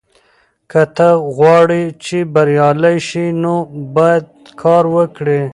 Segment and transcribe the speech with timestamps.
[0.71, 3.55] که ته غواړې چې بریالی شې نو
[3.95, 4.25] باید
[4.61, 5.41] کار وکړې.